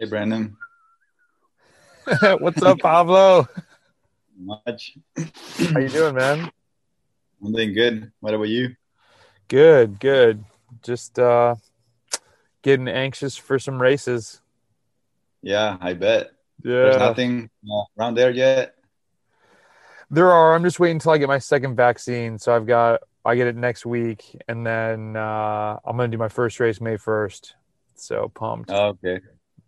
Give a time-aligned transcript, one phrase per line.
[0.00, 0.56] Hey, Brandon.
[2.38, 3.46] What's up, Pablo?
[4.38, 4.96] Much.
[5.16, 6.50] How you doing, man?
[7.44, 8.10] I'm doing good.
[8.20, 8.74] What about you?
[9.48, 10.44] Good, good.
[10.82, 11.56] Just uh
[12.62, 14.40] getting anxious for some races.
[15.42, 16.30] Yeah, I bet.
[16.62, 16.70] Yeah.
[16.82, 18.76] There's nothing uh, around there yet.
[20.10, 20.54] There are.
[20.54, 22.38] I'm just waiting until I get my second vaccine.
[22.38, 26.28] So I've got I get it next week and then uh I'm gonna do my
[26.28, 27.56] first race May first.
[27.94, 28.70] So pumped.
[28.70, 29.20] Oh, okay.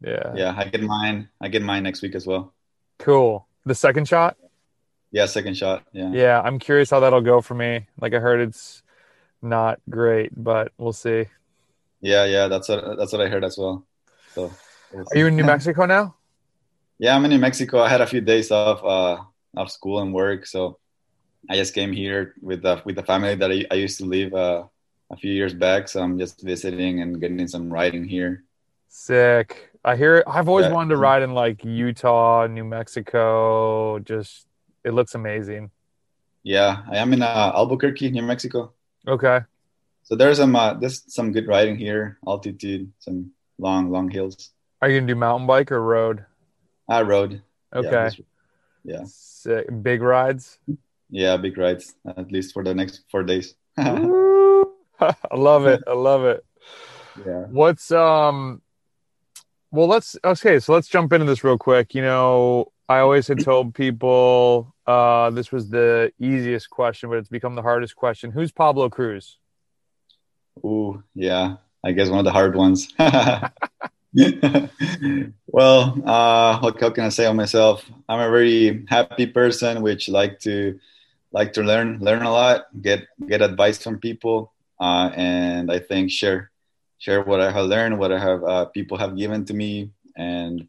[0.05, 0.33] Yeah.
[0.35, 1.29] Yeah, I get mine.
[1.41, 2.53] I get mine next week as well.
[2.99, 3.47] Cool.
[3.67, 4.37] The second shot?
[5.11, 5.85] Yeah, second shot.
[5.93, 6.11] Yeah.
[6.13, 7.87] Yeah, I'm curious how that'll go for me.
[8.01, 8.83] Like I heard it's
[9.41, 11.27] not great, but we'll see.
[12.01, 12.49] Yeah, yeah.
[12.49, 13.87] That's what that's what I heard as well.
[14.35, 14.53] So.
[14.93, 16.17] we'll Are you in New Mexico now?
[16.99, 17.81] Yeah, I'm in New Mexico.
[17.81, 19.23] I had a few days off uh
[19.57, 20.79] off school and work, so
[21.49, 24.35] I just came here with the with the family that I, I used to live
[24.35, 24.65] uh,
[25.11, 25.89] a few years back.
[25.89, 28.45] So I'm just visiting and getting some riding here.
[28.99, 29.71] Sick.
[29.85, 30.73] I hear I've always Yeah.
[30.73, 33.99] wanted to ride in like Utah, New Mexico.
[33.99, 34.47] Just
[34.85, 35.73] it looks amazing.
[36.45, 38.73] Yeah, I am in uh, Albuquerque, New Mexico.
[39.07, 39.41] Okay.
[40.05, 44.53] So there's some uh, there's some good riding here, altitude, some long long hills.
[44.81, 46.25] Are you gonna do mountain bike or road?
[46.89, 47.43] Ah, road.
[47.73, 48.05] Yeah, Okay.
[48.15, 48.21] just-
[48.85, 49.67] Yeah, Sick.
[49.83, 50.59] Big rides.
[51.11, 53.57] yeah, big rides at least for the next four days.
[53.77, 55.83] I love it.
[55.89, 56.45] I love it.
[57.27, 57.47] Yeah.
[57.51, 58.61] What's um
[59.75, 61.95] well let's okay, so let's jump into this real quick.
[61.95, 67.29] You know, I always had told people uh this was the easiest question, but it's
[67.29, 68.31] become the hardest question.
[68.31, 69.39] Who's Pablo Cruz?
[70.65, 71.57] Ooh, yeah.
[71.85, 72.89] I guess one of the hard ones.
[75.47, 77.85] well, uh, what, can I say on myself?
[78.09, 80.79] I'm a very happy person, which like to
[81.33, 86.11] like to learn, learn a lot, get get advice from people, uh, and I think
[86.11, 86.51] share
[86.99, 90.69] share what I have learned, what I have uh, people have given to me, and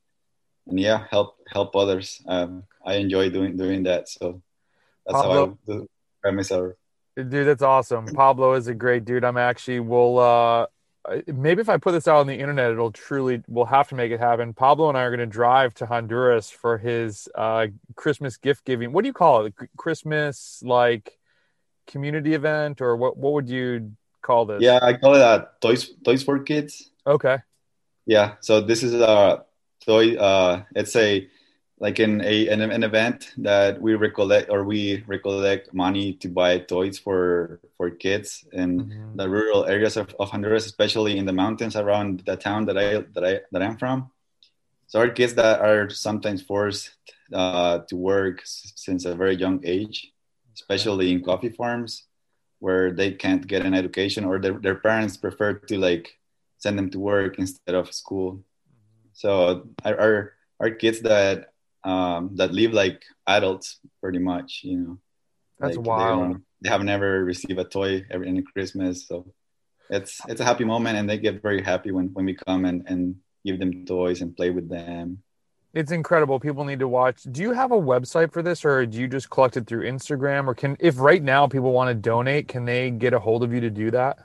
[0.67, 2.22] and yeah, help help others.
[2.28, 4.42] Um, I enjoy doing doing that, so
[5.06, 6.73] that's how I Pablo- describe myself.
[7.16, 8.08] Dude, that's awesome.
[8.08, 9.23] Pablo is a great dude.
[9.23, 10.66] I'm actually will uh
[11.27, 14.11] maybe if I put this out on the internet, it'll truly we'll have to make
[14.11, 14.54] it happen.
[14.54, 18.92] Pablo and I are gonna drive to Honduras for his uh Christmas gift giving.
[18.92, 19.54] What do you call it?
[19.78, 21.17] Christmas like
[21.88, 23.92] community event or what what would you
[24.25, 24.61] call this?
[24.61, 26.91] Yeah, I call it uh, toys toys for kids.
[27.05, 27.37] Okay.
[28.05, 29.45] Yeah, so this is a
[29.86, 30.15] toy.
[30.17, 31.27] Uh, it's a
[31.80, 36.59] like in a an, an event that we recollect or we recollect money to buy
[36.59, 39.15] toys for for kids in Mhm.
[39.19, 42.87] the rural areas of, of Honduras, especially in the mountains around the town that I
[43.13, 44.09] that I that I'm from.
[44.87, 46.93] So our kids that are sometimes forced
[47.33, 48.42] uh, to work
[48.86, 50.13] since a very young age,
[50.53, 52.05] especially in coffee farms,
[52.60, 56.17] where they can't get an education or their, their parents prefer to like
[56.58, 58.42] send them to work instead of school.
[59.14, 61.52] So our our, kids that
[61.83, 64.98] um, that live like adults pretty much, you know.
[65.60, 66.20] That's Like, they wild.
[66.20, 69.30] don't- They, have never received a toy every any Christmas, so
[69.89, 72.82] it's it's a happy moment, and they get very happy when when we come and
[72.89, 75.22] and give them toys and play with them.
[75.75, 76.39] It's incredible.
[76.39, 77.23] People need to watch.
[77.30, 80.47] Do you have a website for this or do you just collect it through Instagram
[80.47, 83.53] or can if right now people want to donate, can they get a hold of
[83.53, 84.19] you to do that?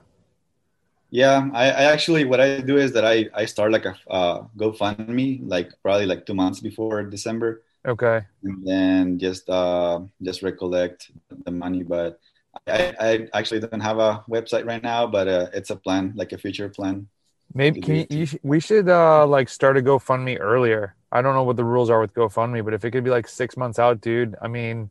[1.11, 4.45] Yeah, I, I actually what I do is that I I start like a uh,
[4.57, 8.23] GoFundMe like probably like two months before December, Okay.
[8.45, 11.11] and then just uh just recollect
[11.45, 11.83] the money.
[11.83, 12.21] But
[12.69, 16.31] I I actually don't have a website right now, but uh, it's a plan like
[16.31, 17.09] a future plan.
[17.53, 20.95] Maybe can you, you sh- we should uh like start a GoFundMe earlier.
[21.13, 23.27] I don't know what the rules are with GoFundMe, but if it could be like
[23.29, 24.91] six months out, dude, I mean,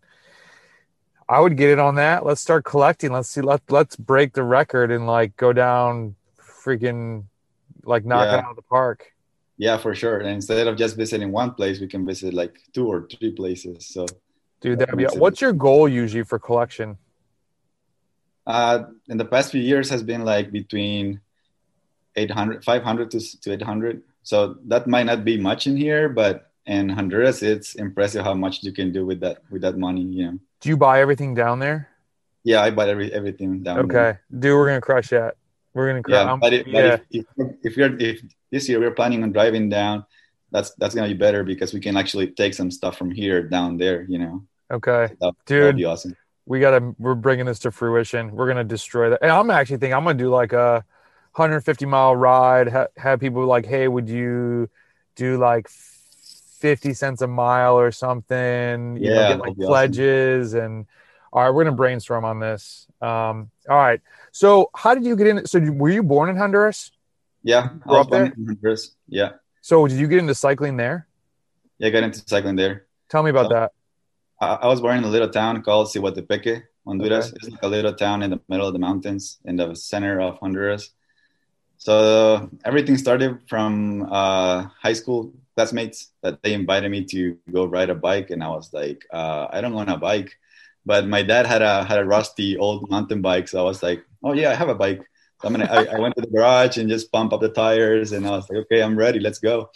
[1.28, 2.26] I would get it on that.
[2.26, 3.12] Let's start collecting.
[3.12, 3.42] Let's see.
[3.42, 7.26] Let let's break the record and like go down, freaking,
[7.84, 9.14] like knock it out of the park.
[9.58, 10.20] Yeah, for sure.
[10.20, 13.86] And instead of just visiting one place, we can visit like two or three places.
[13.88, 14.06] So
[14.62, 15.20] Dude, That that'd be.
[15.20, 16.98] What's your goal usually for collection?
[18.50, 21.22] uh, in the past few years has been like between
[22.16, 26.90] 800 500 to, to 800 so that might not be much in here but in
[26.90, 30.40] honduras it's impressive how much you can do with that with that money you know
[30.62, 31.90] Do you buy everything down there?
[32.44, 34.14] yeah i bought every, everything down there.
[34.14, 35.36] Okay, dude, we're gonna crush that.
[35.74, 36.26] We're gonna crush.
[36.26, 36.98] yeah but, it, but yeah.
[37.12, 38.22] if, if, if you're if
[38.52, 40.06] this year we're planning on driving down
[40.52, 43.78] that's that's gonna be better because we can actually take some stuff from here down
[43.78, 45.78] there you know okay, that, that'd dude.
[45.78, 46.16] be awesome
[46.46, 49.94] we gotta we're bringing this to fruition we're gonna destroy that and i'm actually thinking
[49.94, 50.84] i'm gonna do like a
[51.34, 54.70] 150 mile ride ha- have people like hey would you
[55.16, 59.68] do like 50 cents a mile or something you know Yeah, get like that'd awesome.
[59.68, 60.86] pledges and
[61.32, 65.28] all right we're gonna brainstorm on this um all right so how did you get
[65.28, 66.92] in so were you born in honduras
[67.44, 68.20] Yeah, I was up there?
[68.26, 68.96] born in Honduras.
[69.08, 69.32] Yeah,
[69.62, 71.08] So did you get into cycling there?
[71.78, 72.86] Yeah, I got into cycling there.
[73.08, 73.72] Tell me about so, that.
[74.42, 77.28] I, I, was born in a little town called Siguatepeque, Honduras.
[77.28, 77.38] Okay.
[77.40, 80.38] It's like a little town in the middle of the mountains in the center of
[80.40, 80.92] Honduras.
[81.80, 87.90] So everything started from uh, high school classmates that they invited me to go ride
[87.90, 90.38] a bike, and I was like, uh, I don't want a bike,
[90.86, 94.04] but my dad had a had a rusty old mountain bike, so I was like,
[94.24, 95.00] oh yeah, I have a bike.
[95.42, 95.72] So I'm gonna.
[95.72, 98.50] I, I went to the garage and just pump up the tires, and I was
[98.50, 99.72] like, okay, I'm ready, let's go.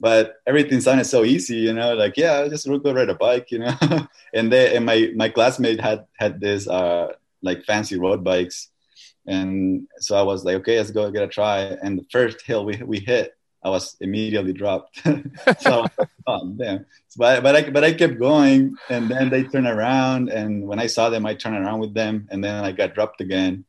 [0.00, 3.50] But everything sounded so easy, you know, like yeah, I'll just go ride a bike,
[3.50, 3.76] you know.
[4.32, 7.12] and they and my my classmate had had this uh,
[7.42, 8.70] like fancy road bikes
[9.26, 11.60] and so I was like, okay, let's go get a try.
[11.60, 15.00] And the first hill we, we hit, I was immediately dropped.
[15.60, 15.86] so,
[16.26, 16.84] oh, damn.
[17.16, 20.28] But, but, I, but I kept going and then they turned around.
[20.28, 23.22] And when I saw them, I turned around with them and then I got dropped
[23.22, 23.64] again.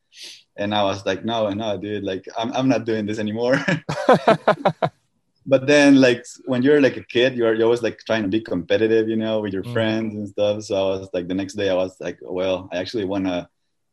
[0.58, 3.58] And I was like, no, no, dude, like, I'm, I'm not doing this anymore.
[5.46, 8.42] but then like when you're like a kid, you're, you're always like trying to be
[8.42, 9.74] competitive, you know, with your mm.
[9.74, 10.64] friends and stuff.
[10.64, 13.48] So I was like, the next day I was like, well, I actually want to,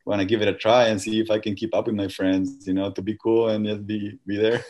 [0.05, 2.09] want to give it a try and see if I can keep up with my
[2.09, 4.65] friends, you know, to be cool and just be be there.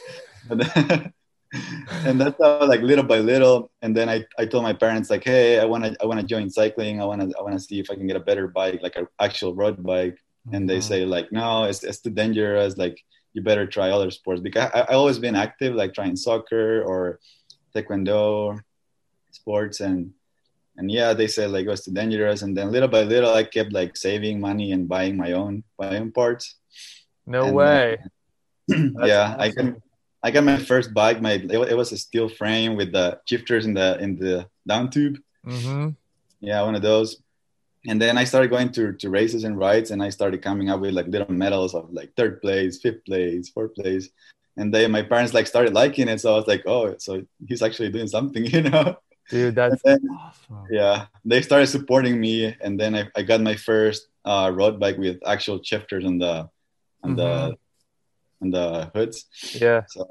[2.06, 3.70] and that's how like little by little.
[3.82, 7.00] And then I, I told my parents like, hey, I wanna I wanna join cycling.
[7.00, 9.54] I wanna I wanna see if I can get a better bike, like an actual
[9.54, 10.14] road bike.
[10.46, 10.54] Mm-hmm.
[10.54, 10.88] And they mm-hmm.
[10.88, 12.76] say like, no, it's it's too dangerous.
[12.76, 12.98] Like
[13.34, 17.20] you better try other sports because I, I always been active, like trying soccer or
[17.74, 18.58] taekwondo
[19.30, 20.12] sports and
[20.76, 22.42] and yeah, they said like it was too dangerous.
[22.42, 25.98] And then little by little, I kept like saving money and buying my own my
[25.98, 26.56] own parts.
[27.26, 27.98] No and, way.
[28.70, 28.76] Uh,
[29.06, 29.40] yeah, awesome.
[29.40, 29.82] I can.
[30.24, 31.20] I got my first bike.
[31.20, 34.88] My it, it, was a steel frame with the shifters in the in the down
[34.88, 35.18] tube.
[35.44, 35.90] Mm-hmm.
[36.40, 37.20] Yeah, one of those.
[37.88, 40.80] And then I started going to to races and rides, and I started coming up
[40.80, 44.08] with like little medals of like third place, fifth place, fourth place.
[44.56, 47.62] And then my parents like started liking it, so I was like, oh, so he's
[47.62, 48.96] actually doing something, you know.
[49.32, 50.68] Dude, that's then, awesome.
[50.70, 54.98] Yeah, they started supporting me, and then I, I got my first uh, road bike
[54.98, 56.50] with actual shifters on the
[57.02, 57.16] on mm-hmm.
[57.16, 57.56] the
[58.42, 59.24] on the hoods.
[59.56, 59.88] Yeah.
[59.88, 60.04] So,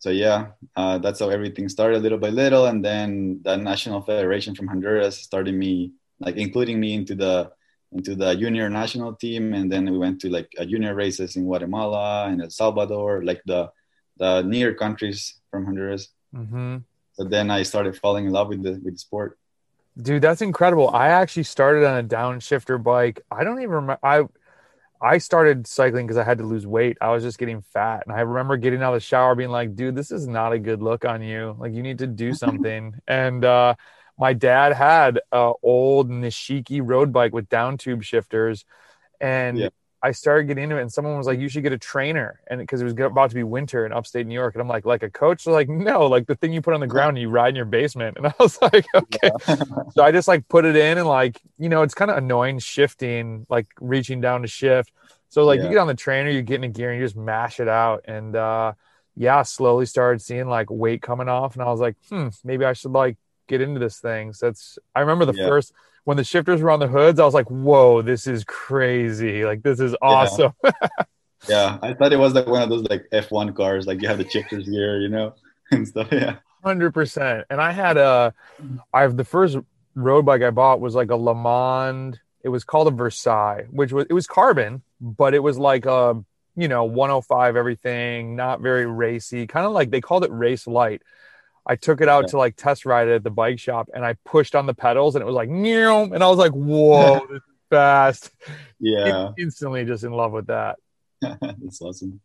[0.00, 4.56] so yeah, uh, that's how everything started little by little, and then the national federation
[4.56, 7.52] from Honduras started me like including me into the
[7.92, 12.26] into the junior national team, and then we went to like junior races in Guatemala
[12.26, 13.70] and El Salvador, like the
[14.18, 16.08] the near countries from Honduras.
[16.34, 16.78] Mm-hmm.
[17.14, 19.38] So then I started falling in love with the with the sport.
[20.00, 20.90] Dude, that's incredible.
[20.90, 23.20] I actually started on a downshifter bike.
[23.30, 23.98] I don't even remember.
[24.02, 24.24] I
[25.00, 26.98] I started cycling because I had to lose weight.
[27.00, 29.76] I was just getting fat, and I remember getting out of the shower being like,
[29.76, 31.56] "Dude, this is not a good look on you.
[31.58, 33.74] Like, you need to do something." and uh,
[34.18, 38.64] my dad had a old Nishiki road bike with down tube shifters,
[39.20, 39.68] and yeah.
[40.04, 42.60] I started getting into it, and someone was like, "You should get a trainer," and
[42.60, 45.02] because it was about to be winter in upstate New York, and I'm like, "Like
[45.02, 47.30] a coach?" They're like, "No, like the thing you put on the ground and you
[47.30, 49.56] ride in your basement." And I was like, "Okay." Yeah.
[49.94, 52.58] so I just like put it in, and like you know, it's kind of annoying
[52.58, 54.92] shifting, like reaching down to shift.
[55.30, 55.64] So like yeah.
[55.64, 57.68] you get on the trainer, you get in a gear, and you just mash it
[57.68, 58.74] out, and uh,
[59.16, 62.74] yeah, slowly started seeing like weight coming off, and I was like, "Hmm, maybe I
[62.74, 63.16] should like
[63.46, 65.46] get into this thing." So it's I remember the yeah.
[65.46, 65.72] first
[66.04, 69.44] when the shifters were on the hoods, I was like, whoa, this is crazy.
[69.44, 70.52] Like, this is awesome.
[70.62, 70.70] Yeah,
[71.48, 71.78] yeah.
[71.82, 74.28] I thought it was like one of those like F1 cars, like you have the
[74.28, 75.34] shifters here, you know,
[75.70, 76.08] and stuff.
[76.12, 76.36] Yeah.
[76.64, 77.44] 100%.
[77.50, 78.32] And I had a,
[78.92, 79.58] I have the first
[79.94, 82.18] road bike I bought was like a LeMond.
[82.42, 86.22] It was called a Versailles, which was, it was carbon, but it was like a,
[86.56, 91.02] you know, 105 everything, not very racy, kind of like they called it race light.
[91.66, 94.14] I took it out to like test ride it at the bike shop and I
[94.24, 97.42] pushed on the pedals and it was like, and I was like, whoa, this is
[97.70, 98.30] fast.
[98.78, 99.30] Yeah.
[99.38, 100.76] instantly just in love with that.
[101.20, 102.20] That's awesome.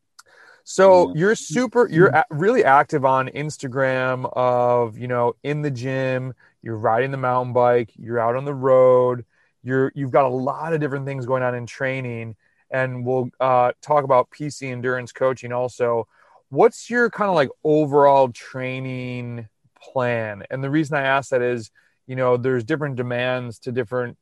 [0.66, 1.14] So yeah.
[1.20, 7.12] you're super, you're really active on Instagram of, you know, in the gym, you're riding
[7.12, 9.26] the mountain bike, you're out on the road,
[9.64, 12.36] you're, you've got a lot of different things going on in training.
[12.70, 16.08] And we'll uh, talk about PC endurance coaching also
[16.50, 19.48] what's your kind of like overall training
[19.82, 20.44] plan?
[20.50, 21.72] And the reason I ask that is,
[22.08, 24.18] you know, there's different demands to different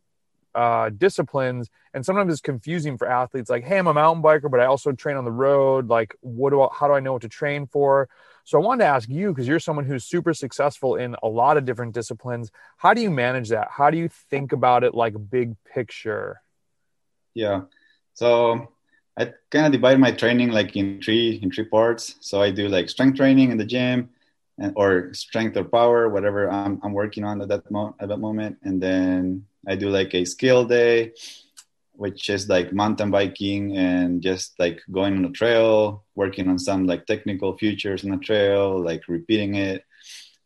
[0.53, 3.49] uh, disciplines, and sometimes it's confusing for athletes.
[3.49, 5.87] Like, hey, I'm a mountain biker, but I also train on the road.
[5.87, 8.09] Like, what do I, how do I know what to train for?
[8.43, 11.57] So I wanted to ask you because you're someone who's super successful in a lot
[11.57, 12.49] of different disciplines.
[12.77, 13.67] How do you manage that?
[13.69, 16.41] How do you think about it like big picture?
[17.33, 17.63] Yeah.
[18.13, 18.69] So
[19.17, 22.15] I kind of divide my training like in three in three parts.
[22.21, 24.09] So I do like strength training in the gym,
[24.59, 28.17] and, or strength or power, whatever I'm, I'm working on at that mo- at that
[28.17, 31.13] moment, and then I do like a skill day,
[31.93, 36.85] which is like mountain biking and just like going on a trail, working on some
[36.85, 39.83] like technical features on the trail, like repeating it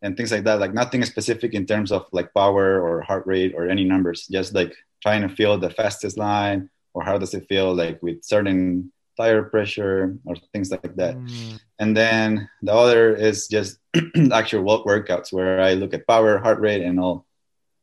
[0.02, 0.60] and things like that.
[0.60, 4.54] Like nothing specific in terms of like power or heart rate or any numbers, just
[4.54, 8.92] like trying to feel the fastest line or how does it feel like with certain
[9.18, 11.16] tire pressure or things like that.
[11.16, 11.60] Mm.
[11.80, 13.78] And then the other is just
[14.32, 17.26] actual workouts where I look at power, heart rate, and all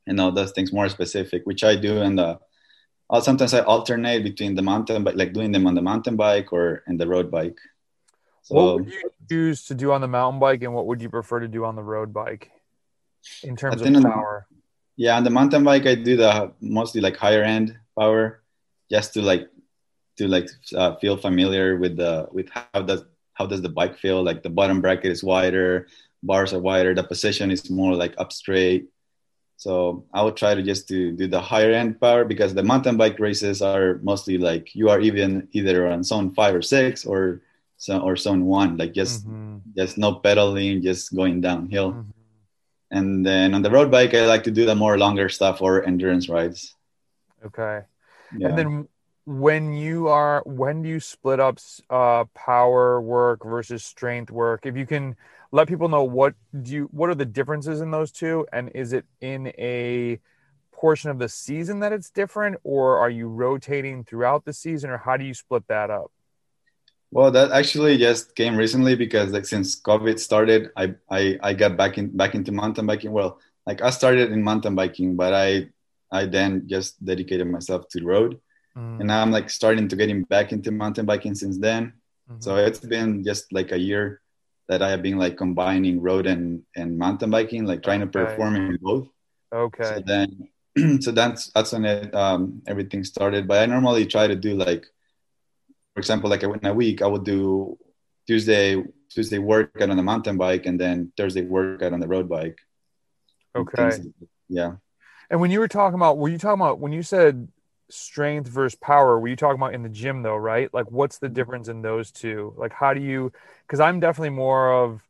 [0.06, 2.38] and all those things more specific, which I do in the.
[3.10, 6.52] I'll sometimes I alternate between the mountain bike, like doing them on the mountain bike
[6.52, 7.58] or in the road bike.
[8.42, 11.08] So, what would you choose to do on the mountain bike, and what would you
[11.08, 12.50] prefer to do on the road bike
[13.42, 14.46] in terms of power?
[14.50, 14.56] The,
[14.96, 18.42] yeah, on the mountain bike, I do the mostly like higher end power,
[18.90, 19.48] just to like
[20.16, 23.04] to like uh, feel familiar with the with how does
[23.34, 24.22] how does the bike feel?
[24.22, 25.86] Like the bottom bracket is wider
[26.22, 28.88] bars are wider the position is more like up straight.
[29.56, 32.96] So i would try to just to do the higher end power because the mountain
[32.96, 37.42] bike races are mostly like you are even either on zone five or six or
[37.76, 39.58] so or zone one like just mm-hmm.
[39.76, 41.90] just no pedaling just going downhill.
[41.90, 42.10] Mm-hmm.
[42.92, 45.84] and then on the road bike i like to do the more longer stuff or
[45.84, 46.76] endurance rides.
[47.44, 47.82] Okay
[48.36, 48.48] yeah.
[48.48, 48.88] and then
[49.28, 51.58] when you are when do you split up
[51.90, 54.64] uh, power work versus strength work?
[54.64, 55.16] If you can
[55.52, 58.46] let people know what do you what are the differences in those two?
[58.54, 60.18] And is it in a
[60.72, 64.96] portion of the season that it's different or are you rotating throughout the season or
[64.96, 66.10] how do you split that up?
[67.10, 71.76] Well that actually just came recently because like since covid started i i, I got
[71.76, 73.12] back in back into mountain biking.
[73.12, 75.68] Well like i started in mountain biking but i
[76.12, 78.40] i then just dedicated myself to road
[78.78, 79.00] Mm.
[79.00, 81.94] And now I'm like starting to getting back into mountain biking since then.
[82.30, 82.40] Mm-hmm.
[82.40, 84.20] So it's been just like a year
[84.68, 88.12] that I have been like combining road and, and mountain biking, like trying okay.
[88.12, 89.08] to perform in both.
[89.52, 89.84] Okay.
[89.84, 90.48] So then,
[91.02, 93.48] so that's that's when it um, everything started.
[93.48, 94.84] But I normally try to do like,
[95.94, 97.78] for example, like in a week I would do
[98.26, 102.58] Tuesday Tuesday workout on the mountain bike and then Thursday workout on the road bike.
[103.56, 103.90] Okay.
[104.48, 104.76] yeah.
[105.30, 107.48] And when you were talking about, were you talking about when you said
[107.90, 110.72] strength versus power were you talking about in the gym though right?
[110.74, 111.34] Like what's the mm-hmm.
[111.34, 112.54] difference in those two?
[112.56, 113.32] Like how do you
[113.66, 115.02] because i'm definitely more of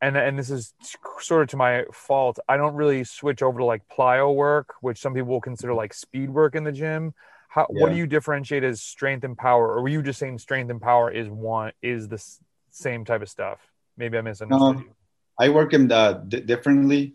[0.00, 0.74] and and this is
[1.20, 4.98] sort of to my fault i don't really switch over to like plyo work which
[4.98, 7.14] some people will consider like speed work in the gym.
[7.48, 7.80] How, yeah.
[7.80, 9.72] what do you differentiate as strength and power?
[9.72, 12.22] Or were you just saying strength and power is one is the
[12.70, 13.60] same type of stuff?
[13.96, 14.94] Maybe i misunderstood um, you.
[15.38, 17.14] I work them uh, d- differently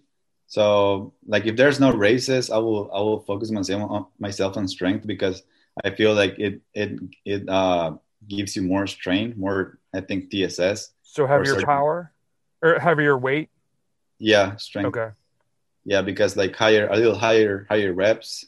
[0.51, 4.67] so like if there's no races, I will I will focus myself on myself on
[4.67, 5.43] strength because
[5.81, 7.95] I feel like it it it uh,
[8.27, 10.91] gives you more strain, more I think TSS.
[11.03, 11.63] So heavier certain...
[11.63, 12.11] power
[12.61, 13.47] or heavier weight.
[14.19, 14.87] Yeah, strength.
[14.87, 15.15] Okay.
[15.85, 18.43] Yeah, because like higher a little higher higher reps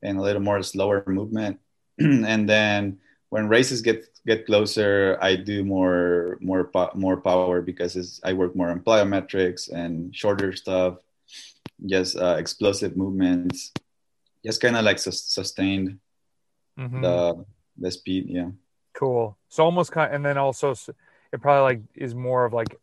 [0.00, 1.58] and a little more slower movement,
[1.98, 8.32] and then when races get get closer, I do more more more power because I
[8.32, 11.02] work more on plyometrics and shorter stuff
[11.86, 13.72] just uh, explosive movements,
[14.44, 15.98] just kind of like su- sustained
[16.78, 17.00] mm-hmm.
[17.00, 17.44] the
[17.78, 18.26] the speed.
[18.28, 18.50] Yeah.
[18.94, 19.36] Cool.
[19.48, 20.72] So almost kind, of, and then also
[21.32, 22.76] it probably like is more of like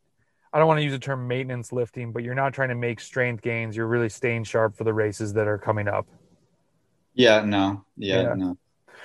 [0.51, 2.99] I don't want to use the term maintenance lifting, but you're not trying to make
[2.99, 3.75] strength gains.
[3.75, 6.07] You're really staying sharp for the races that are coming up.
[7.13, 7.41] Yeah.
[7.45, 7.85] No.
[7.97, 8.21] Yeah.
[8.21, 8.33] yeah.
[8.33, 8.57] No.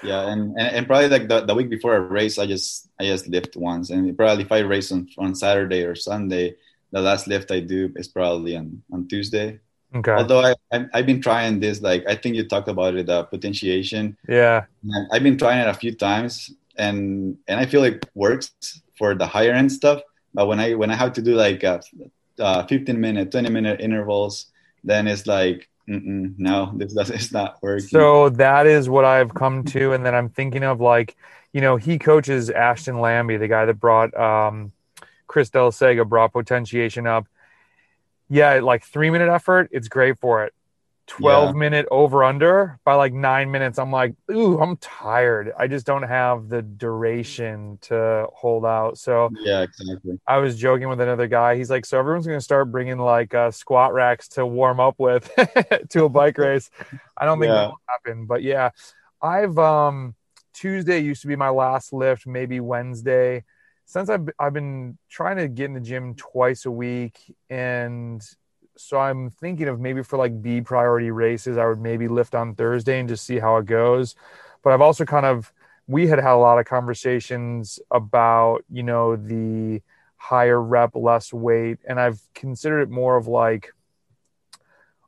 [0.03, 3.05] Yeah, and, and, and probably like the, the week before a race, I just I
[3.05, 6.57] just lift once, and probably if I race on, on Saturday or Sunday,
[6.93, 9.61] the last lift I do is probably on on Tuesday.
[9.95, 10.11] Okay.
[10.11, 13.23] Although I, I have been trying this, like I think you talked about it, uh,
[13.23, 14.17] potentiation.
[14.29, 14.65] Yeah.
[14.83, 18.51] And I've been trying it a few times, and and I feel like works
[18.99, 20.03] for the higher end stuff.
[20.33, 21.81] But when I when I have to do like uh,
[22.39, 24.47] uh 15 minute, 20 minute intervals,
[24.83, 27.87] then it's like no, this doesn't, it's not working.
[27.89, 31.15] So that is what I've come to, and then I'm thinking of like,
[31.53, 34.73] you know, he coaches Ashton Lambie, the guy that brought um,
[35.27, 37.27] Chris Del Sega brought potentiation up
[38.29, 40.53] yeah, like three minute effort, it's great for it.
[41.07, 41.53] 12 yeah.
[41.53, 45.53] minute over under by like nine minutes, I'm like, ooh, I'm tired.
[45.59, 48.97] I just don't have the duration to hold out.
[48.97, 50.19] So, yeah, exactly.
[50.27, 51.57] I was joking with another guy.
[51.57, 54.95] He's like, so everyone's going to start bringing like uh, squat racks to warm up
[54.99, 55.31] with
[55.91, 56.71] to a bike race.
[57.17, 57.57] I don't think yeah.
[57.57, 58.71] that'll happen, but yeah,
[59.21, 60.15] I've, um,
[60.55, 63.45] Tuesday used to be my last lift, maybe Wednesday
[63.85, 67.19] since I've I've been trying to get in the gym twice a week,
[67.51, 68.23] and
[68.77, 72.55] so I'm thinking of maybe for like B priority races, I would maybe lift on
[72.55, 74.15] Thursday and just see how it goes.
[74.63, 75.53] But I've also kind of
[75.87, 79.83] we had had a lot of conversations about you know the
[80.17, 83.73] higher rep, less weight, and I've considered it more of like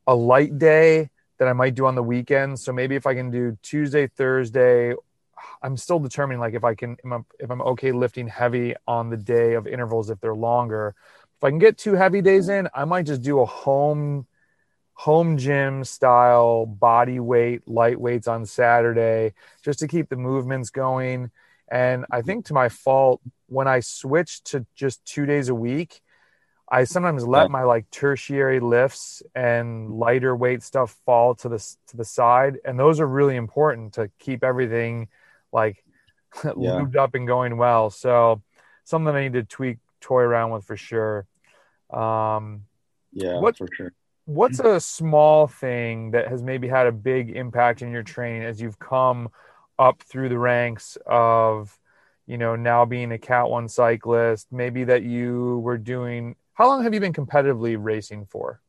[0.06, 2.58] a light day that I might do on the weekend.
[2.58, 4.94] So maybe if I can do Tuesday, Thursday,
[5.62, 6.96] I'm still determining like if I can
[7.38, 10.94] if I'm okay lifting heavy on the day of intervals if they're longer.
[11.38, 12.66] If I can get two heavy days mm-hmm.
[12.66, 14.26] in, I might just do a home
[14.94, 21.30] home gym style body weight light weights on Saturday just to keep the movements going.
[21.68, 22.26] And I mm-hmm.
[22.26, 26.00] think to my fault when I switched to just 2 days a week,
[26.68, 31.96] I sometimes let my like tertiary lifts and lighter weight stuff fall to the to
[31.96, 35.08] the side, and those are really important to keep everything
[35.52, 35.82] like
[36.44, 36.50] yeah.
[36.52, 37.90] lubed up and going well.
[37.90, 38.42] So
[38.84, 41.26] something I need to tweak, toy around with for sure.
[41.90, 42.62] Um,
[43.12, 43.92] yeah, what, for sure.
[44.24, 48.60] What's a small thing that has maybe had a big impact in your training as
[48.60, 49.28] you've come
[49.78, 51.78] up through the ranks of,
[52.26, 54.48] you know, now being a Cat One cyclist?
[54.50, 58.62] Maybe that you were doing how long have you been competitively racing for?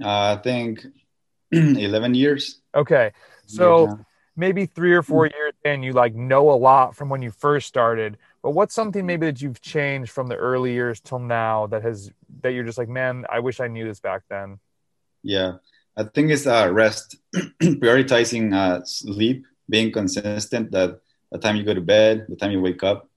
[0.00, 0.86] Uh, I think
[1.52, 2.60] 11 years.
[2.72, 3.12] Okay.
[3.46, 3.98] So
[4.36, 7.66] maybe three or four years in, you like know a lot from when you first
[7.66, 8.16] started.
[8.42, 12.10] But what's something maybe that you've changed from the early years till now that has
[12.42, 14.58] that you're just like, man, I wish I knew this back then.
[15.22, 15.54] Yeah,
[15.96, 17.16] I think it's uh, rest,
[17.62, 20.70] prioritizing uh, sleep, being consistent.
[20.70, 21.00] That
[21.32, 23.10] the time you go to bed, the time you wake up,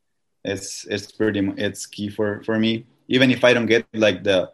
[0.43, 4.49] it's it's pretty it's key for for me even if I don't get like the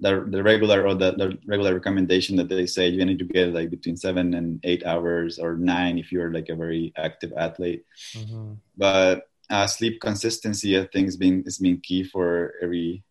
[0.00, 3.52] the, the regular or the, the regular recommendation that they say you need to get
[3.52, 7.84] like between seven and eight hours or nine if you're like a very active athlete.
[8.14, 8.54] Mm-hmm.
[8.76, 13.02] But uh, sleep consistency, I think, has been is being key for every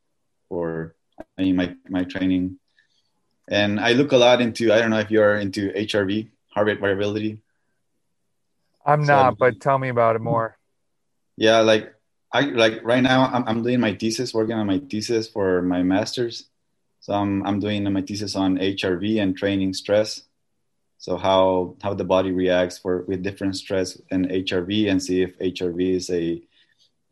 [0.48, 0.96] for
[1.38, 2.60] I mean my my training.
[3.48, 6.80] And I look a lot into I don't know if you're into HRV heart rate
[6.80, 7.42] variability.
[8.86, 10.58] I'm so, not, but tell me about it more.
[11.38, 11.94] Yeah, like
[12.32, 15.84] I like right now I'm, I'm doing my thesis, working on my thesis for my
[15.84, 16.49] master's.
[17.10, 20.22] So I'm, I'm doing my thesis on HRV and training stress.
[21.00, 25.36] So how how the body reacts for with different stress and HRV and see if
[25.40, 26.40] HRV is a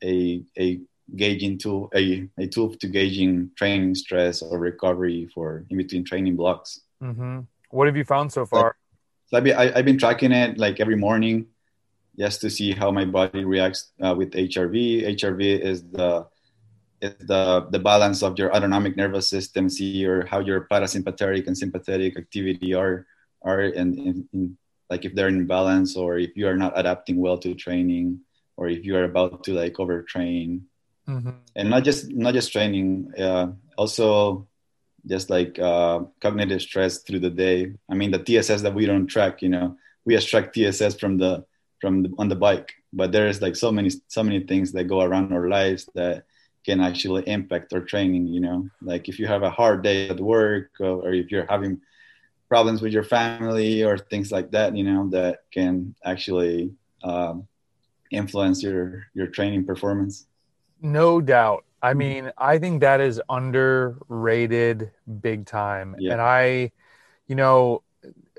[0.04, 0.82] a a
[1.16, 6.36] gauging tool a, a tool to gauging training stress or recovery for in between training
[6.36, 6.82] blocks.
[7.02, 7.40] Mm-hmm.
[7.72, 8.76] What have you found so far?
[9.26, 11.48] So I've been, I, I've been tracking it like every morning
[12.20, 15.18] just to see how my body reacts uh, with HRV.
[15.18, 16.28] HRV is the
[17.02, 21.58] is the the balance of your autonomic nervous system, see your how your parasympathetic and
[21.58, 23.06] sympathetic activity are
[23.44, 24.58] are in
[24.90, 28.20] like if they're in balance or if you are not adapting well to training
[28.56, 30.62] or if you are about to like overtrain.
[31.08, 31.40] Mm-hmm.
[31.56, 34.46] and not just not just training uh, also
[35.06, 37.72] just like uh, cognitive stress through the day.
[37.90, 41.46] I mean the tss that we don't track you know we extract tss from the
[41.80, 42.74] from the, on the bike.
[42.92, 46.26] But there's like so many so many things that go around our lives that
[46.68, 48.60] can actually impact our training you know?
[48.82, 51.80] Like if you have a hard day at work or, or if you're having
[52.50, 56.72] problems with your family or things like that you know that can actually
[57.04, 57.48] um,
[58.12, 60.28] influence your your training performance.
[60.82, 61.64] No doubt.
[61.82, 65.96] I mean i think that is underrated big time.
[66.00, 66.14] Yeah.
[66.14, 66.72] and i
[67.28, 67.84] you know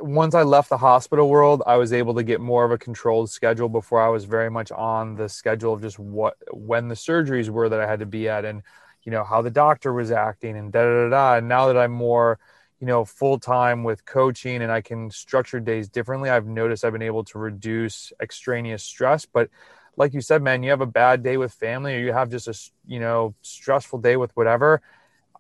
[0.00, 3.30] once I left the hospital world, I was able to get more of a controlled
[3.30, 7.48] schedule before I was very much on the schedule of just what when the surgeries
[7.50, 8.62] were that I had to be at and
[9.04, 11.10] you know how the doctor was acting and da da da.
[11.10, 11.36] da.
[11.38, 12.38] And now that I'm more
[12.80, 16.92] you know full time with coaching and I can structure days differently, I've noticed I've
[16.92, 19.26] been able to reduce extraneous stress.
[19.26, 19.50] But
[19.96, 22.48] like you said, man, you have a bad day with family or you have just
[22.48, 22.54] a
[22.86, 24.82] you know stressful day with whatever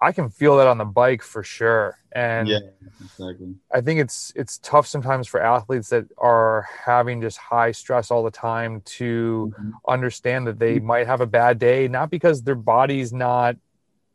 [0.00, 1.98] I can feel that on the bike for sure.
[2.12, 2.58] And yeah,
[3.00, 3.54] exactly.
[3.72, 8.22] I think it's it's tough sometimes for athletes that are having just high stress all
[8.22, 9.70] the time to mm-hmm.
[9.86, 13.56] understand that they might have a bad day, not because their body's not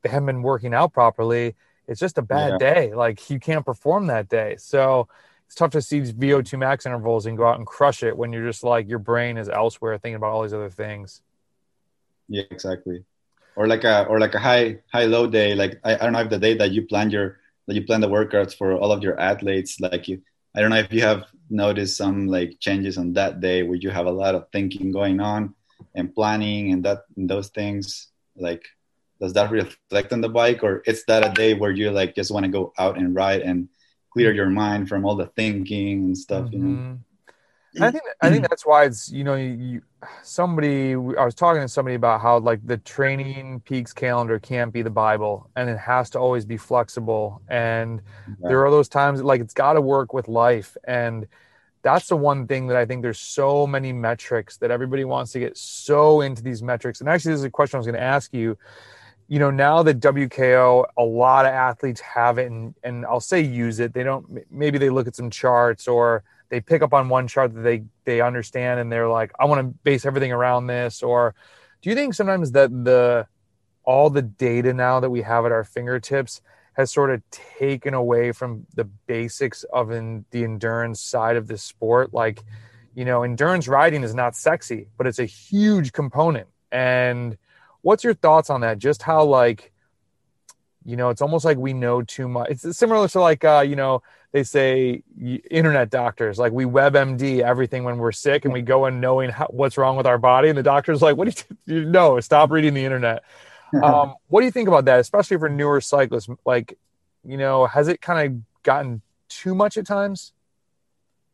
[0.02, 1.56] they haven't been working out properly.
[1.88, 2.74] It's just a bad yeah.
[2.74, 2.94] day.
[2.94, 4.56] Like you can't perform that day.
[4.58, 5.08] So
[5.46, 8.32] it's tough to see these VO2 max intervals and go out and crush it when
[8.32, 11.22] you're just like your brain is elsewhere thinking about all these other things.
[12.30, 13.04] Yeah, exactly
[13.56, 16.22] or like a or like a high high low day like I, I don't know
[16.22, 19.04] if the day that you plan your that you plan the workouts for all of
[19.04, 20.22] your athletes like you
[20.56, 23.90] i don't know if you have noticed some like changes on that day where you
[23.90, 25.54] have a lot of thinking going on
[25.96, 28.64] and planning and that and those things like
[29.22, 32.32] does that reflect on the bike or is that a day where you like just
[32.32, 33.70] want to go out and ride and
[34.12, 36.54] clear your mind from all the thinking and stuff mm-hmm.
[36.54, 36.94] you know mm-hmm.
[37.82, 39.82] I think I think that's why it's you know you
[40.22, 44.82] somebody I was talking to somebody about how like the training peaks calendar can't be
[44.82, 48.50] the Bible and it has to always be flexible and yeah.
[48.50, 51.28] there are those times like it's got to work with life and
[51.82, 55.40] that's the one thing that I think there's so many metrics that everybody wants to
[55.40, 58.04] get so into these metrics and actually this is a question I was going to
[58.04, 58.58] ask you
[59.30, 63.40] you know, now that WKO, a lot of athletes have it, and, and I'll say
[63.42, 63.94] use it.
[63.94, 64.46] They don't.
[64.52, 67.84] Maybe they look at some charts or they pick up on one chart that they
[68.06, 71.02] they understand, and they're like, I want to base everything around this.
[71.02, 71.34] Or
[71.82, 73.26] do you think sometimes that the
[73.84, 76.42] all the data now that we have at our fingertips
[76.74, 81.58] has sort of taken away from the basics of in, the endurance side of the
[81.58, 82.14] sport.
[82.14, 82.44] Like,
[82.94, 86.48] you know, endurance riding is not sexy, but it's a huge component.
[86.72, 87.36] And
[87.82, 88.78] what's your thoughts on that?
[88.78, 89.73] Just how like,
[90.86, 92.50] you know, it's almost like we know too much.
[92.52, 95.04] It's similar to like, uh, you know, they say
[95.50, 99.48] internet doctors, like we WebMD everything when we're sick and we go in knowing how,
[99.48, 100.50] what's wrong with our body.
[100.50, 103.24] And the doctor's like, what do you, you know, stop reading the internet
[103.84, 106.30] um, what do you think about that, especially for newer cyclists?
[106.46, 106.78] Like,
[107.26, 110.34] you know, has it kind of gotten too much at times?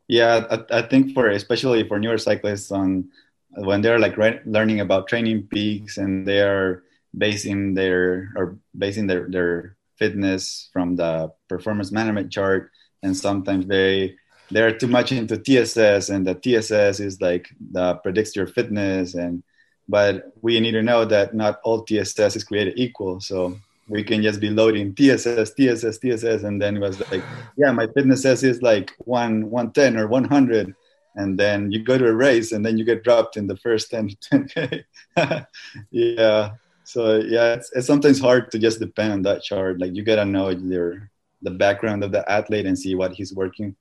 [0.07, 3.09] Yeah, I, I think for especially for newer cyclists, on
[3.49, 6.83] when they're like re- learning about training peaks and they are
[7.17, 12.71] basing their or basing their their fitness from the performance management chart,
[13.03, 14.15] and sometimes they
[14.51, 19.43] they're too much into TSS, and the TSS is like the predicts your fitness and
[19.89, 23.19] but we need to know that not all TSS is created equal.
[23.19, 27.23] So we can just be loading TSS, TSS, TSS, and then it was like,
[27.57, 30.75] yeah, my fitness says is like one, 110 or 100.
[31.15, 33.89] And then you go to a race and then you get dropped in the first
[33.89, 34.83] 10, 10K.
[35.89, 36.51] yeah.
[36.89, 39.79] So yeah, it's, it's sometimes hard to just depend on that chart.
[39.79, 41.11] Like you gotta know your,
[41.43, 43.75] the background of the athlete and see what he's working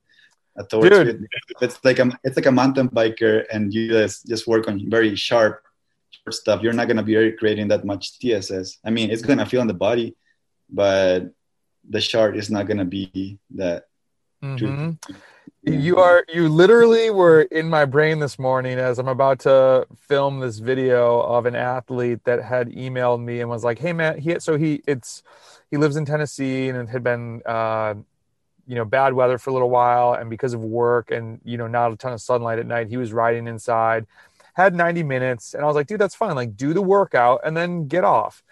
[0.68, 0.90] towards.
[0.90, 1.26] Dude.
[1.62, 5.16] It's like a, it's like a mountain biker and you just, just work on very
[5.16, 5.62] sharp
[6.30, 8.78] stuff, you're not going to be creating that much TSS.
[8.84, 10.16] I mean, it's going to feel in the body,
[10.68, 11.32] but
[11.88, 13.84] the chart is not going to be that.
[14.42, 14.90] Mm-hmm.
[15.72, 20.40] You are you literally were in my brain this morning as I'm about to film
[20.40, 24.38] this video of an athlete that had emailed me and was like, "Hey man, he
[24.40, 25.22] so he it's
[25.70, 27.94] he lives in Tennessee and it had been uh,
[28.66, 31.66] you know bad weather for a little while and because of work and you know
[31.66, 34.06] not a ton of sunlight at night, he was riding inside."
[34.54, 36.34] had 90 minutes and I was like, dude, that's fine.
[36.34, 38.42] Like do the workout and then get off.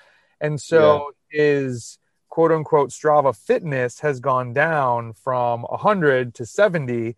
[0.41, 1.43] And so yeah.
[1.43, 1.99] his
[2.37, 7.17] quote unquote Strava fitness has gone down from 100 to 70.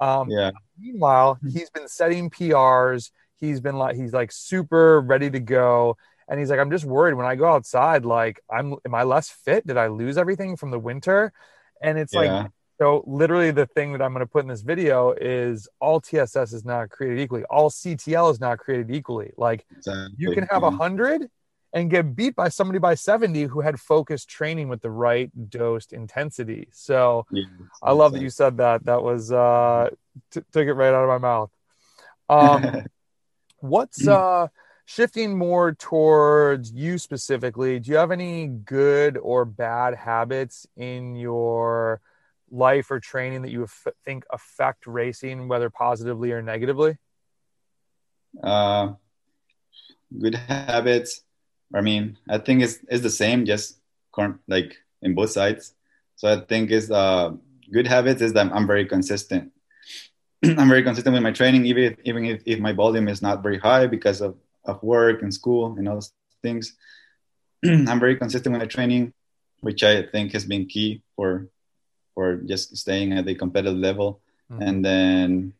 [0.00, 0.52] Um, yeah.
[0.78, 1.48] Meanwhile, hmm.
[1.48, 3.10] he's been setting PRs.
[3.34, 5.96] He's been like, he's like super ready to go.
[6.28, 9.28] And he's like, I'm just worried when I go outside, like, I'm, am I less
[9.28, 9.66] fit?
[9.66, 11.32] Did I lose everything from the winter?
[11.82, 12.20] And it's yeah.
[12.20, 16.00] like, so literally the thing that I'm going to put in this video is all
[16.00, 17.42] TSS is not created equally.
[17.50, 19.32] All CTL is not created equally.
[19.36, 20.14] Like exactly.
[20.16, 21.28] you can have a hundred
[21.72, 25.92] and get beat by somebody by 70 who had focused training with the right dosed
[25.92, 26.68] intensity.
[26.72, 27.44] So yeah,
[27.82, 28.84] I love that you said that.
[28.84, 29.90] That was uh
[30.30, 31.50] t- took it right out of my mouth.
[32.28, 32.84] Um
[33.58, 34.48] what's uh
[34.84, 42.00] shifting more towards you specifically, do you have any good or bad habits in your
[42.50, 43.68] life or training that you
[44.04, 46.98] think affect racing, whether positively or negatively?
[48.42, 48.94] Uh,
[50.18, 51.22] good habits.
[51.74, 53.78] I mean, I think it's, it's the same, just
[54.48, 55.74] like in both sides.
[56.16, 57.32] So I think is uh,
[57.72, 59.52] good habits is that I'm very consistent.
[60.44, 63.42] I'm very consistent with my training, even if, even if, if my volume is not
[63.42, 66.76] very high because of, of work and school and all those things.
[67.64, 69.12] I'm very consistent with my training,
[69.60, 71.48] which I think has been key for
[72.14, 74.20] for just staying at the competitive level.
[74.50, 74.62] Mm-hmm.
[74.62, 75.52] And then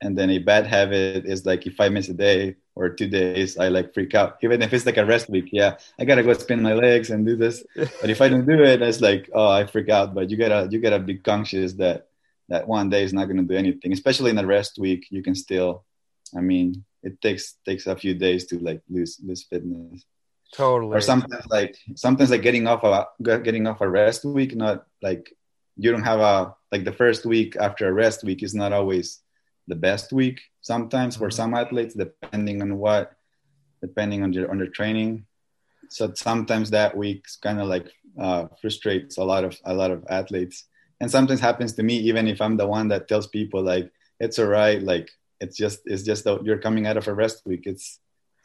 [0.00, 3.58] and then a bad habit is like if I miss a day or two days,
[3.58, 4.38] I like freak out.
[4.40, 7.26] Even if it's like a rest week, yeah, I gotta go spin my legs and
[7.26, 7.64] do this.
[7.76, 10.14] but if I don't do it, it's like oh, I freak out.
[10.14, 12.06] But you gotta you gotta be conscious that
[12.48, 13.92] that one day is not gonna do anything.
[13.92, 15.84] Especially in a rest week, you can still.
[16.36, 20.04] I mean, it takes takes a few days to like lose lose fitness.
[20.54, 20.96] Totally.
[20.96, 25.34] Or sometimes like sometimes like getting off a getting off a rest week, not like
[25.76, 29.20] you don't have a like the first week after a rest week is not always
[29.66, 33.04] the best week sometimes for some athletes depending on what
[33.80, 35.24] depending on their on their training.
[35.96, 37.88] So sometimes that week kind of like
[38.24, 40.56] uh, frustrates a lot of a lot of athletes.
[41.00, 43.86] And sometimes happens to me even if i'm the one that tells people like
[44.24, 45.06] it's all right like
[45.40, 47.64] it's just it's just that you're coming out of a rest week.
[47.72, 47.86] It's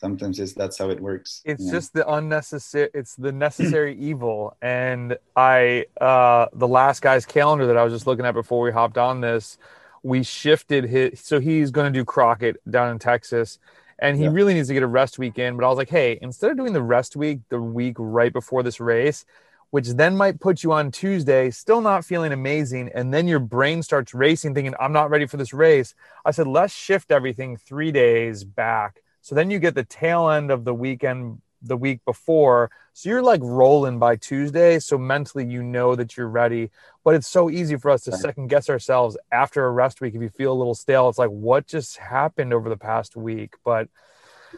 [0.04, 1.42] sometimes it's that's how it works.
[1.52, 4.56] It's just the unnecessary it's the necessary evil.
[4.62, 8.72] And i uh the last guy's calendar that i was just looking at before we
[8.80, 9.58] hopped on this
[10.04, 13.58] we shifted his so he's going to do crockett down in texas
[14.00, 14.32] and he yeah.
[14.32, 16.58] really needs to get a rest week in but i was like hey instead of
[16.58, 19.26] doing the rest week the week right before this race
[19.72, 23.82] which then might put you on tuesday still not feeling amazing and then your brain
[23.82, 27.92] starts racing thinking i'm not ready for this race i said let's shift everything three
[27.92, 32.70] days back so then you get the tail end of the weekend the week before.
[32.94, 34.80] So you're like rolling by Tuesday.
[34.80, 36.70] So mentally, you know that you're ready.
[37.04, 40.14] But it's so easy for us to second guess ourselves after a rest week.
[40.16, 43.56] If you feel a little stale, it's like, what just happened over the past week?
[43.66, 43.88] But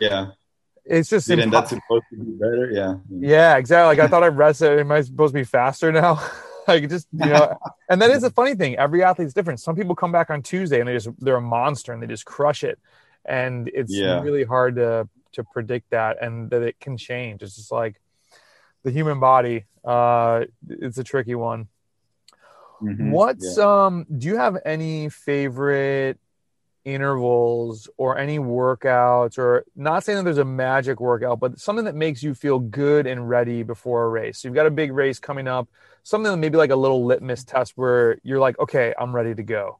[0.01, 0.31] yeah,
[0.83, 2.69] it's just Didn't that supposed to be better?
[2.71, 2.95] Yeah.
[3.11, 3.19] Mm.
[3.21, 3.87] Yeah, exactly.
[3.95, 4.79] Like I thought I rested.
[4.79, 6.21] Am I supposed to be faster now?
[6.67, 7.57] like just you know,
[7.89, 8.75] and that is a funny thing.
[8.75, 9.59] Every athlete's different.
[9.59, 12.25] Some people come back on Tuesday and they just they're a monster and they just
[12.25, 12.77] crush it,
[13.25, 14.21] and it's Yeah.
[14.21, 17.41] really hard to to predict that and that it can change.
[17.43, 18.01] It's just like
[18.83, 19.65] the human body.
[19.83, 21.67] Uh, it's a tricky one.
[22.81, 23.11] Mhm.
[23.11, 23.85] What's Yeah.
[23.85, 26.19] um do you have any favorite
[26.83, 31.95] intervals or any workouts or not saying that there's a magic workout, but something that
[31.95, 34.37] makes you feel good and ready before a race.
[34.39, 35.67] So you've got a big race coming up,
[36.03, 39.41] something that maybe like a little litmus test where you're like, okay, I'm ready to
[39.43, 39.79] go.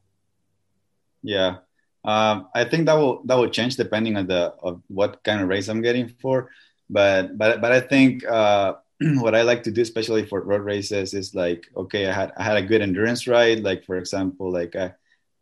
[1.22, 1.58] Yeah,
[2.06, 5.48] um, I think that will that will change depending on the of what kind of
[5.48, 6.50] race I'm getting for.
[6.88, 8.74] But but but I think uh,
[9.20, 12.44] what I like to do, especially for road races, is like okay, I had I
[12.44, 13.60] had a good endurance ride.
[13.60, 14.94] Like for example, like I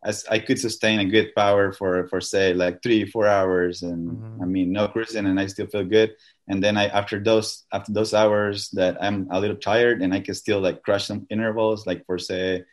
[0.03, 4.17] as I could sustain a good power for for say like three four hours, and
[4.17, 4.41] Mhm.
[4.41, 6.15] I mean no cruising, and I still feel good.
[6.47, 10.19] And then I after those after those hours that I'm a little tired, and I
[10.21, 12.63] can still like crush some intervals, like for say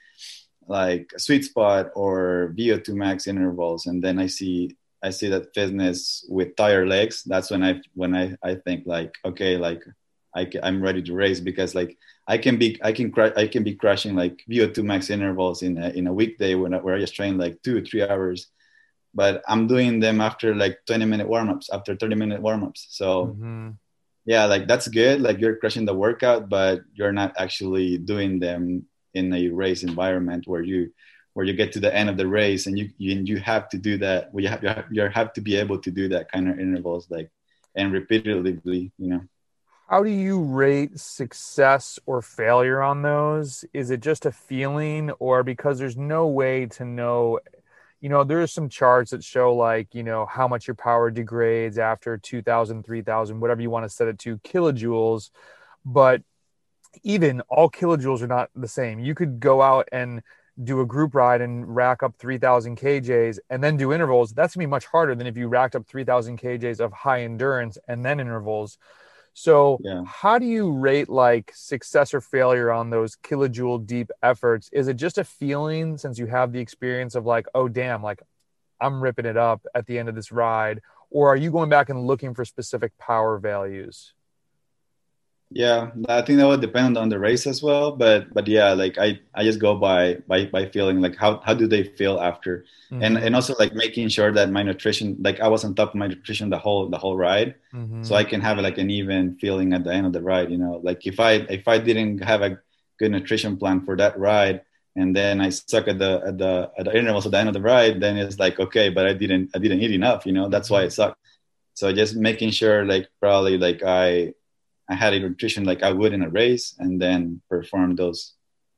[0.68, 5.53] like a sweet spot or VO2 max intervals, and then I see I see that
[5.55, 7.22] fitness with tired legs.
[7.25, 9.83] That's when I when I I think like okay like
[10.35, 11.98] I ca- I'm ready to race because like
[12.29, 15.77] I can be I can cru- I can be crushing like VO2 max intervals in
[15.79, 18.46] a, in a weekday when I, where I just train like two three hours,
[19.14, 22.87] but I'm doing them after like 20 minute warm ups after 30 minute warm ups.
[22.90, 23.77] So Mhm.
[24.25, 28.87] yeah like that's good like you're crushing the workout but you're not actually doing them
[29.14, 30.92] in a race environment where you
[31.35, 33.79] where you get to the end of the race and you you, you have to
[33.79, 36.31] do that well, you have, you have you have to be able to do that
[36.31, 37.31] kind of intervals like
[37.75, 39.20] and repeatedly you know
[39.88, 43.64] How do you rate success or failure on those?
[43.75, 47.40] Is it just a feeling or because there's no way to know
[48.01, 51.79] you know there's some charts that show like you know how much your power degrades
[51.79, 55.31] after 2000 3000 whatever you want to set it to kilojoules
[55.85, 56.22] but
[57.02, 60.22] even all kilojoules are not the same you could go out and
[60.62, 64.64] do a group ride and rack up 3000 kjs and then do intervals that's going
[64.64, 68.05] to be much harder than if you racked up 3000 kjs of high endurance and
[68.05, 68.78] then intervals
[69.35, 70.05] so Yeah.
[70.05, 74.68] how do you rate like success or failure on those kilojoule deep efforts?
[74.72, 78.20] Is it just a feeling since you have the experience of like, oh damn, like
[78.81, 80.81] I'm ripping it up at the end of this ride?
[81.11, 84.12] Or are you going back and looking for specific power values?
[85.55, 88.97] Yeah i think that would depend on the race as well but but yeah like
[88.99, 92.65] i i just go by by by feeling like how how do they feel after
[93.01, 93.27] and Mm-hmm.
[93.27, 96.07] and also like making sure that my nutrition like i was on top of my
[96.07, 98.05] nutrition the whole the whole ride Mhm.
[98.07, 100.51] so I can have like an even feeling at the end of the ride.
[100.51, 102.59] You know, like if I if I didn't have a
[102.99, 104.61] good nutrition plan for that ride,
[104.95, 107.55] and then I suck at the at the at the intervals at the end of
[107.55, 110.27] the ride, then it's like okay, but I didn't I didn't eat enough.
[110.27, 111.17] You know, that's why it sucked.
[111.75, 114.35] So just making sure like probably like I
[114.88, 118.35] I had a nutrition like I would in a race, and then perform those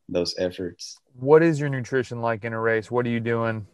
[0.09, 0.99] those efforts.
[1.19, 2.91] what is your nutrition like in a race?
[2.91, 3.67] What are you doing?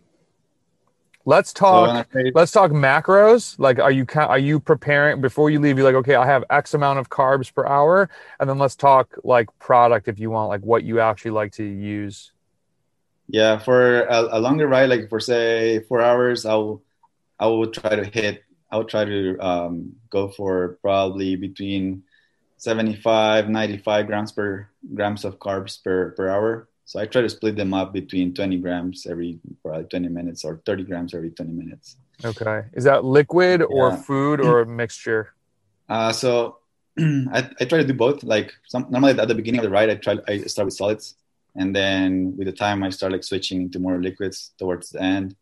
[1.27, 2.07] Let's talk.
[2.14, 3.59] a race- let's talk macros.
[3.59, 5.77] Like, are you are you preparing before you leave?
[5.77, 9.19] You're like, okay, I have X amount of carbs per hour, and then let's talk
[9.23, 12.33] like product if you want, like what you actually like to use.
[13.29, 16.83] Yeah, for a, a longer ride, like for say four hours, I'll
[17.38, 18.43] I will try to hit.
[18.71, 22.05] I'll try to um, go for probably between
[22.61, 26.68] 75, 95 grams per grams of carbs per per hour.
[26.85, 30.61] So I try to split them up between 20 grams every probably 20 minutes or
[30.66, 31.96] 30 grams every 20 minutes.
[32.25, 33.96] Okay, is that liquid or Yeah.
[33.96, 35.33] food or a mixture?
[35.90, 36.59] Uh, so
[37.01, 38.23] I, I try to do both.
[38.23, 41.16] Like some, normally at the beginning of the ride, I try I start with solids,
[41.57, 45.35] and then with the time I start like switching into more liquids towards the end.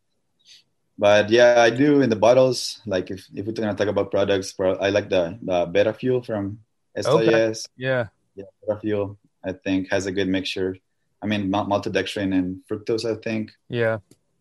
[0.97, 2.81] But yeah, I do in the bottles.
[2.87, 6.61] Like if, if we're gonna talk about products, I like the the Beta Fuel from
[6.97, 7.67] SIS.
[7.77, 8.09] Yeah.
[8.35, 10.77] Yeah, Beta Fuel I think has a good mixture.
[11.23, 13.05] I mean mal- maltodextrin and fructose.
[13.05, 13.99] I think Yeah.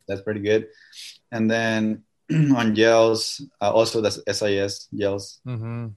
[0.07, 0.67] that's pretty good.
[1.31, 2.03] And then
[2.55, 5.87] on gels, uh, also that's SIS gels Mm-hmm.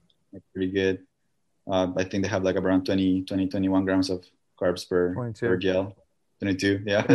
[0.53, 1.05] pretty good.
[1.69, 4.25] Uh, I think they have like around 20, 20, 21 grams of
[4.59, 5.47] carbs per, 22.
[5.47, 5.95] per gel.
[6.41, 7.05] 22, yeah.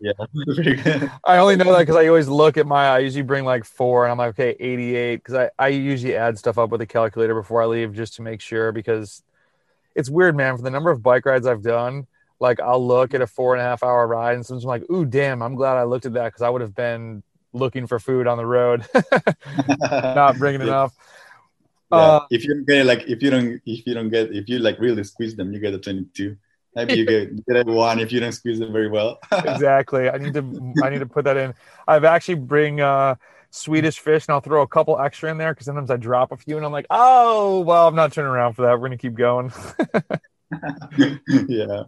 [0.00, 0.12] yeah,
[0.54, 1.10] pretty good.
[1.24, 2.88] I only know that because I always look at my.
[2.88, 6.38] I usually bring like four, and I'm like, okay, 88, because I I usually add
[6.38, 8.70] stuff up with a calculator before I leave just to make sure.
[8.70, 9.22] Because
[9.94, 10.56] it's weird, man.
[10.56, 12.06] For the number of bike rides I've done,
[12.38, 14.90] like I'll look at a four and a half hour ride, and sometimes I'm like,
[14.90, 17.22] ooh, damn, I'm glad I looked at that because I would have been
[17.54, 18.84] looking for food on the road,
[19.80, 20.66] not bringing Yeah.
[20.66, 20.94] enough.
[21.92, 21.98] Yeah.
[21.98, 24.58] Uh, if you don't get like if you don't if you don't get if you
[24.58, 26.36] like really squeeze them, you get a 22.
[26.74, 29.18] Maybe you get, you get a one if you don't squeeze it very well.
[29.32, 30.08] exactly.
[30.08, 31.54] I need to I need to put that in.
[31.86, 33.14] I've actually bring uh
[33.50, 36.36] Swedish fish and I'll throw a couple extra in there because sometimes I drop a
[36.36, 38.72] few and I'm like, oh well, I'm not turning around for that.
[38.72, 39.52] We're gonna keep going.
[41.48, 41.84] yeah.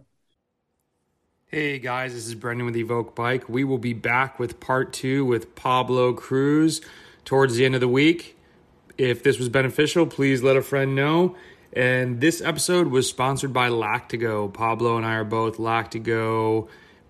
[1.47, 3.49] Hey guys, this is Brendan with Evoke Bike.
[3.49, 6.81] We will be back with part two with Pablo Cruz
[7.25, 8.37] towards the end of the week.
[8.97, 11.35] If this was beneficial, please let a friend know.
[11.77, 14.51] And this episode was sponsored by Lactigo.
[14.51, 16.67] Pablo and I are both Lactigo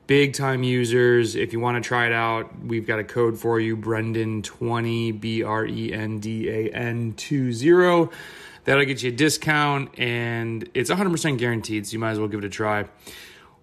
[0.07, 1.37] big time users.
[1.37, 5.41] If you want to try it out, we've got a code for you Brendan20, B
[5.41, 8.09] R E N D A N 20.
[8.65, 12.39] That'll get you a discount and it's 100% guaranteed, so you might as well give
[12.39, 12.89] it a try.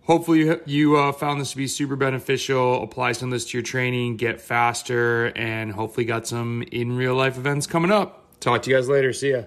[0.05, 2.83] Hopefully, you, you uh, found this to be super beneficial.
[2.83, 7.15] Apply some of this to your training, get faster, and hopefully, got some in real
[7.15, 8.41] life events coming up.
[8.41, 9.13] Talk to you guys later.
[9.13, 9.43] See ya.